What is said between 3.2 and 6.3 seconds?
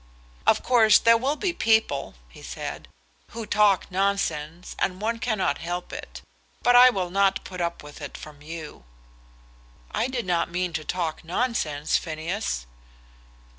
"who talk nonsense, and one cannot help it;